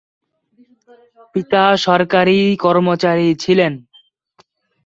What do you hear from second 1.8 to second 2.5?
সরকারি